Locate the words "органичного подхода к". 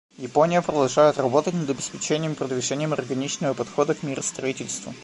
2.93-4.01